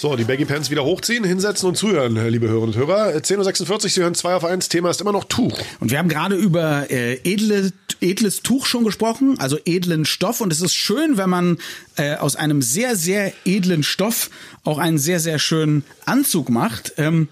[0.00, 3.08] So, die Baggy Pants wieder hochziehen, hinsetzen und zuhören, liebe Hörerinnen und Hörer.
[3.16, 4.70] 10.46 Uhr, Sie hören 2 auf 1.
[4.70, 5.58] Thema ist immer noch Tuch.
[5.78, 7.70] Und wir haben gerade über äh, edle,
[8.00, 10.40] edles Tuch schon gesprochen, also edlen Stoff.
[10.40, 11.58] Und es ist schön, wenn man
[11.96, 14.30] äh, aus einem sehr, sehr edlen Stoff
[14.64, 16.94] auch einen sehr, sehr schönen Anzug macht.
[16.96, 17.28] Ähm,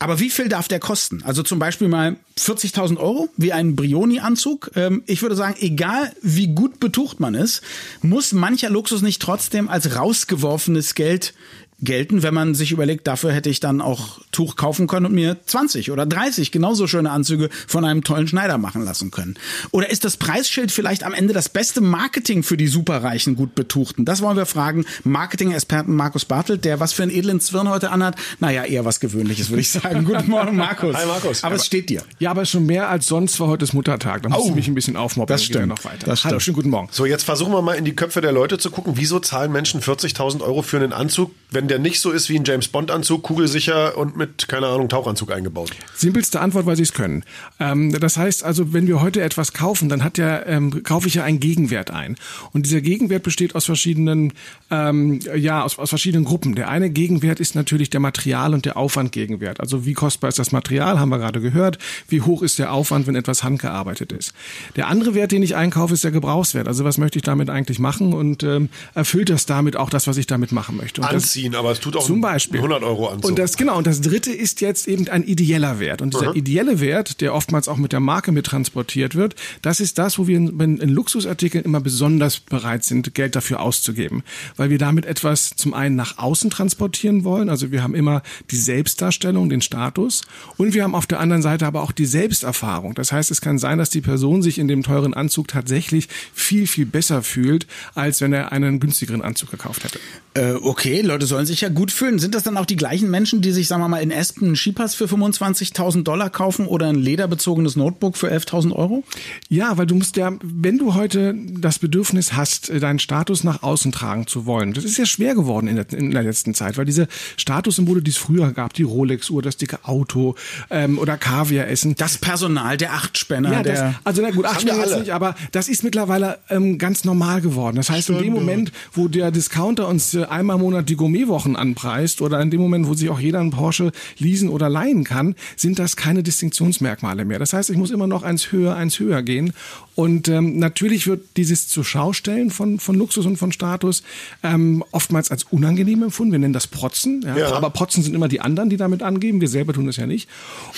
[0.00, 1.22] aber wie viel darf der kosten?
[1.22, 4.72] Also zum Beispiel mal 40.000 Euro wie ein Brioni-Anzug.
[4.74, 7.62] Ähm, ich würde sagen, egal wie gut betucht man ist,
[8.00, 11.34] muss mancher Luxus nicht trotzdem als rausgeworfenes Geld
[11.82, 15.36] gelten, wenn man sich überlegt, dafür hätte ich dann auch Tuch kaufen können und mir
[15.46, 19.34] 20 oder 30 genauso schöne Anzüge von einem tollen Schneider machen lassen können.
[19.72, 24.04] Oder ist das Preisschild vielleicht am Ende das beste Marketing für die superreichen, gut betuchten?
[24.04, 24.84] Das wollen wir fragen.
[25.04, 28.16] Marketing-Experten Markus Bartelt, der was für einen edlen Zwirn heute anhat.
[28.40, 30.04] Naja, eher was Gewöhnliches, würde ich sagen.
[30.12, 30.96] Guten Morgen, Markus.
[30.96, 31.42] Hi, Markus.
[31.44, 32.02] Aber, es steht dir.
[32.18, 34.22] Ja, aber schon mehr als sonst war heute ist Muttertag.
[34.22, 34.48] Da musst Oh.
[34.50, 35.32] du mich ein bisschen aufmoppen.
[35.32, 35.68] Das stimmt.
[35.68, 36.06] noch weiter.
[36.06, 36.42] Das Hallo, stimmt.
[36.42, 36.88] schönen guten Morgen.
[36.90, 39.80] So, jetzt versuchen wir mal in die Köpfe der Leute zu gucken, wieso zahlen Menschen
[39.80, 43.22] 40.000 Euro für einen Anzug, wenn der nicht so ist wie ein James Bond Anzug,
[43.22, 45.70] kugelsicher und mit, keine Ahnung, Tauchanzug eingebaut.
[45.94, 47.24] Simpelste Antwort, weil sie es können.
[47.58, 51.14] Ähm, das heißt also, wenn wir heute etwas kaufen, dann hat ja, ähm, kaufe ich
[51.14, 52.16] ja einen Gegenwert ein.
[52.52, 54.34] Und dieser Gegenwert besteht aus verschiedenen,
[54.70, 56.56] ähm, ja, aus, aus verschiedenen Gruppen.
[56.56, 59.58] Der eine Gegenwert ist natürlich der Material- und der Aufwandgegenwert.
[59.58, 61.78] Also wie kostbar ist das Material, haben wir gerade gehört.
[62.06, 64.34] Wie hoch ist der Aufwand, wenn etwas handgearbeitet ist.
[64.76, 66.68] Der andere Wert, den ich einkaufe, ist der Gebrauchswert.
[66.68, 70.18] Also was möchte ich damit eigentlich machen und ähm, erfüllt das damit auch das, was
[70.18, 71.00] ich damit machen möchte.
[71.00, 73.30] Und Anziehen, aber es tut auch zum Beispiel 100 Euro Anzug.
[73.30, 73.78] Und das genau.
[73.78, 76.02] Und das Dritte ist jetzt eben ein ideeller Wert.
[76.02, 79.98] Und dieser ideelle Wert, der oftmals auch mit der Marke mit transportiert wird, das ist
[79.98, 84.22] das, wo wir in, in in Luxusartikeln immer besonders bereit sind, Geld dafür auszugeben,
[84.56, 87.48] weil wir damit etwas zum einen nach außen transportieren wollen.
[87.48, 90.22] Also wir haben immer die Selbstdarstellung, den Status,
[90.56, 92.94] und wir haben auf der anderen Seite aber auch die Selbsterfahrung.
[92.94, 96.66] Das heißt, es kann sein, dass die Person sich in dem teuren Anzug tatsächlich viel
[96.66, 99.98] viel besser fühlt, als wenn er einen günstigeren Anzug gekauft hätte.
[100.34, 102.18] Äh, okay, Leute sollen sich ja gut fühlen.
[102.18, 104.56] Sind das dann auch die gleichen Menschen, die sich, sagen wir mal, in Aspen einen
[104.56, 109.04] Skipass für 25.000 Dollar kaufen oder ein lederbezogenes Notebook für 11.000 Euro?
[109.48, 113.62] Ja, weil du musst ja, wenn du heute das Bedürfnis hast, äh, deinen Status nach
[113.62, 116.76] außen tragen zu wollen, das ist ja schwer geworden in der, in der letzten Zeit,
[116.76, 120.34] weil diese Statussymbole, die es früher gab, die Rolex-Uhr, das dicke Auto
[120.70, 123.94] ähm, oder Kaviar essen, Das Personal, der Achtspänner, ja, das, der...
[124.04, 127.04] also na gut, haben acht wir Stunden jetzt nicht, aber das ist mittlerweile ähm, ganz
[127.04, 127.76] normal geworden.
[127.76, 130.96] Das heißt, in dem Moment, wo der Discounter uns äh, einmal im Monat die
[131.32, 135.04] Gourmetwochen anpreist oder in dem Moment, wo sich auch jeder einen Porsche leasen oder leihen
[135.04, 137.38] kann, sind das keine Distinktionsmerkmale mehr.
[137.38, 139.52] Das heißt, ich muss immer noch eins höher, eins höher gehen.
[139.94, 144.02] Und ähm, natürlich wird dieses zur Schaustellen von, von Luxus und von Status
[144.42, 146.32] ähm, oftmals als unangenehm empfunden.
[146.32, 147.22] Wir nennen das Protzen.
[147.24, 147.36] Ja?
[147.36, 147.52] Ja.
[147.52, 149.40] Aber Protzen sind immer die anderen, die damit angeben.
[149.40, 150.28] Wir selber tun das ja nicht.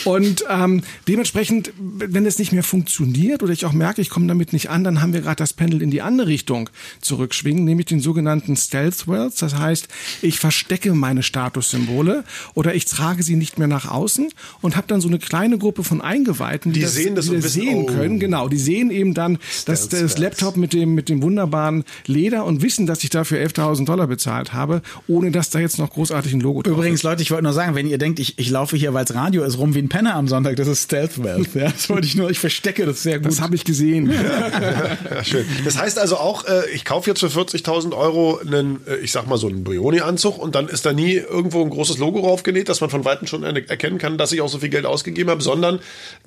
[0.04, 4.52] Und ähm, dementsprechend, wenn es nicht mehr funktioniert oder ich auch merke, ich komme damit
[4.52, 8.00] nicht an, dann haben wir gerade das Pendel in die andere Richtung zurückschwingen, nämlich den
[8.00, 9.40] sogenannten Stealth Wealth.
[9.40, 9.88] Das heißt,
[10.22, 12.22] ich verstecke meine Statussymbole
[12.52, 14.28] oder ich trage sie nicht mehr nach außen
[14.60, 17.44] und habe dann so eine kleine Gruppe von Eingeweihten, die, Die sehen das die das
[17.44, 17.86] wissen, sehen oh.
[17.86, 18.20] können.
[18.20, 20.18] Genau, die sehen eben dann das, das.
[20.18, 24.52] Laptop mit dem, mit dem wunderbaren Leder und wissen, dass ich dafür 11.000 Dollar bezahlt
[24.52, 27.54] habe, ohne dass da jetzt noch großartig ein Logo drauf Übrigens, Leute, ich wollte nur
[27.54, 29.88] sagen, wenn ihr denkt, ich, ich laufe hier, weil es Radio ist, rum wie ein
[29.88, 31.54] Penner am Sonntag, das ist Stealth Wealth.
[31.54, 33.28] Ja, das wollte ich nur, ich verstecke das sehr gut.
[33.28, 34.12] Das habe ich gesehen.
[34.12, 35.46] Ja, schön.
[35.64, 39.26] Das heißt also auch, äh, ich kaufe jetzt für 40.000 Euro einen, äh, ich sag
[39.26, 42.80] mal so einen Brioni-Anzug und dann ist da nie irgendwo ein großes Logo draufgenäht, dass
[42.80, 45.42] man von Weitem schon er- erkennen kann, dass ich auch so viel Geld ausgegeben habe,
[45.42, 45.80] sondern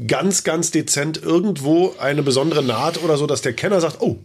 [0.07, 4.18] ganz, ganz dezent irgendwo eine besondere Naht oder so, dass der Kenner sagt, oh,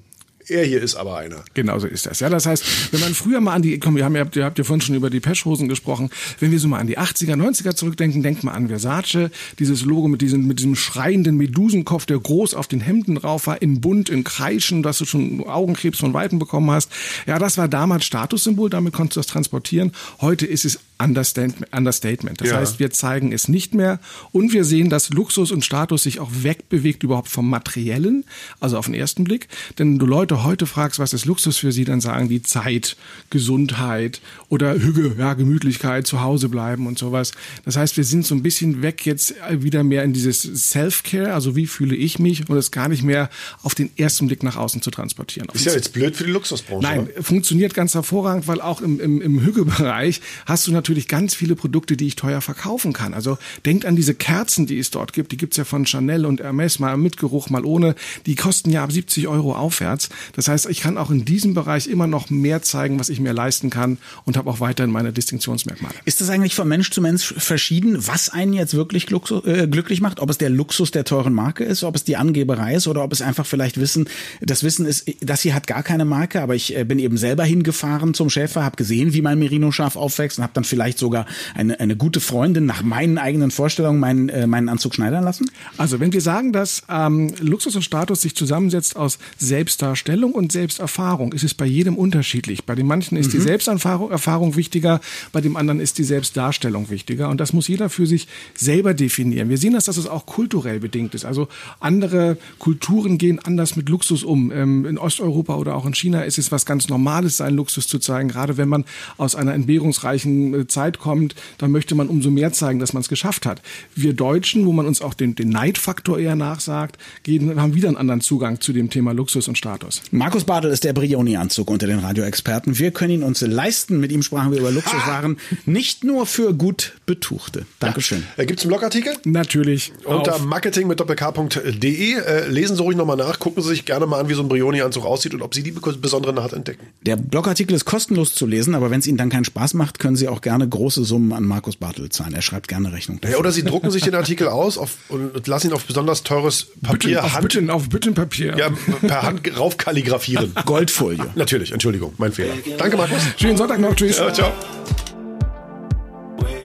[0.48, 1.44] er hier ist aber einer.
[1.54, 2.20] Genau so ist das.
[2.20, 4.58] Ja, das heißt, wenn man früher mal an die, komm, wir haben ja, ihr habt
[4.58, 6.10] ja vorhin schon über die Peschhosen gesprochen.
[6.40, 10.08] Wenn wir so mal an die 80er, 90er zurückdenken, denkt mal an Versace, dieses Logo
[10.08, 14.08] mit diesem, mit diesem schreienden Medusenkopf, der groß auf den Hemden drauf war, in bunt,
[14.08, 16.90] in Kreischen, dass du schon Augenkrebs von Weitem bekommen hast.
[17.26, 19.92] Ja, das war damals Statussymbol, damit konntest du das transportieren.
[20.20, 21.72] Heute ist es Understatement.
[21.72, 22.40] Understatement.
[22.40, 22.56] Das Ja.
[22.58, 23.98] heißt, wir zeigen es nicht mehr
[24.32, 28.24] und wir sehen, dass Luxus und Status sich auch wegbewegt überhaupt vom Materiellen,
[28.60, 29.48] also auf den ersten Blick.
[29.78, 32.96] Denn du Leute heute fragst, was ist Luxus für sie, dann sagen die Zeit,
[33.30, 37.32] Gesundheit oder Hüge, ja, Gemütlichkeit, zu Hause bleiben und sowas.
[37.64, 41.56] Das heißt, wir sind so ein bisschen weg jetzt wieder mehr in dieses Self-Care, also
[41.56, 43.30] wie fühle ich mich und es gar nicht mehr
[43.62, 45.48] auf den ersten Blick nach außen zu transportieren.
[45.52, 46.82] Ist ja jetzt blöd für die Luxusbranche.
[46.82, 47.22] Nein, oder?
[47.22, 51.56] funktioniert ganz hervorragend, weil auch im, im, im Hügge-Bereich hast du natürlich natürlich ganz viele
[51.56, 53.14] Produkte, die ich teuer verkaufen kann.
[53.14, 55.32] Also denkt an diese Kerzen, die es dort gibt.
[55.32, 57.94] Die gibt's ja von Chanel und Hermes, mal mit Geruch, mal ohne.
[58.26, 60.10] Die kosten ja ab 70 Euro aufwärts.
[60.34, 63.32] Das heißt, ich kann auch in diesem Bereich immer noch mehr zeigen, was ich mir
[63.32, 63.96] leisten kann
[64.26, 65.94] und habe auch weiterhin meine Distinktionsmerkmale.
[66.04, 70.20] Ist das eigentlich von Mensch zu Mensch verschieden, was einen jetzt wirklich äh, glücklich macht?
[70.20, 73.12] Ob es der Luxus der teuren Marke ist, ob es die Angeberei ist oder ob
[73.12, 74.10] es einfach vielleicht Wissen,
[74.42, 77.44] das Wissen ist, das hier hat gar keine Marke, aber ich äh, bin eben selber
[77.44, 81.78] hingefahren zum Schäfer, habe gesehen, wie mein Merino-Schaf aufwächst und habe dann vielleicht sogar eine,
[81.80, 85.50] eine gute Freundin nach meinen eigenen Vorstellungen meinen, äh, meinen Anzug schneidern lassen?
[85.78, 91.32] Also wenn wir sagen, dass ähm, Luxus und Status sich zusammensetzt aus Selbstdarstellung und Selbsterfahrung,
[91.32, 92.64] ist es bei jedem unterschiedlich.
[92.64, 93.32] Bei den manchen ist mhm.
[93.32, 95.00] die Selbsterfahrung Erfahrung wichtiger,
[95.32, 99.48] bei dem anderen ist die Selbstdarstellung wichtiger und das muss jeder für sich selber definieren.
[99.48, 101.24] Wir sehen das, dass es auch kulturell bedingt ist.
[101.24, 101.48] Also
[101.80, 104.52] andere Kulturen gehen anders mit Luxus um.
[104.52, 107.98] Ähm, in Osteuropa oder auch in China ist es was ganz Normales, seinen Luxus zu
[107.98, 108.28] zeigen.
[108.28, 108.84] Gerade wenn man
[109.16, 113.08] aus einer entbehrungsreichen äh, Zeit kommt, dann möchte man umso mehr zeigen, dass man es
[113.08, 113.62] geschafft hat.
[113.94, 117.96] Wir Deutschen, wo man uns auch den, den Neidfaktor eher nachsagt, gehen, haben wieder einen
[117.96, 120.02] anderen Zugang zu dem Thema Luxus und Status.
[120.10, 122.78] Markus Badel ist der Brioni-Anzug unter den Radioexperten.
[122.78, 124.00] Wir können ihn uns leisten.
[124.00, 127.66] Mit ihm sprachen wir über Luxuswaren, nicht nur für gut Betuchte.
[127.78, 128.22] Dankeschön.
[128.36, 128.42] Ja.
[128.42, 129.14] Äh, Gibt es einen Blogartikel?
[129.24, 129.92] Natürlich.
[130.04, 132.14] Unter marketing mit doppelk.de.
[132.14, 133.38] Äh, lesen Sie ruhig nochmal nach.
[133.38, 135.72] Gucken Sie sich gerne mal an, wie so ein Brioni-Anzug aussieht und ob Sie die
[135.72, 136.86] besondere Naht entdecken.
[137.02, 140.16] Der Blogartikel ist kostenlos zu lesen, aber wenn es Ihnen dann keinen Spaß macht, können
[140.16, 142.34] Sie auch gerne große Summen an Markus Bartel zahlen.
[142.34, 143.20] Er schreibt gerne Rechnung.
[143.20, 143.34] Dafür.
[143.34, 146.68] Ja, oder Sie drucken sich den Artikel aus auf, und lassen ihn auf besonders teures
[146.82, 148.56] Papier Bütten, auf, Hand, Bütten, auf Büttenpapier.
[148.56, 148.70] Ja,
[149.00, 150.52] per Hand raufkalligrafieren.
[150.64, 151.26] Goldfolie.
[151.34, 152.54] Natürlich, Entschuldigung, mein Fehler.
[152.78, 153.18] Danke, Markus.
[153.36, 153.94] Schönen Sonntag noch.
[153.94, 154.18] Tschüss.
[154.18, 154.52] Ja, ciao.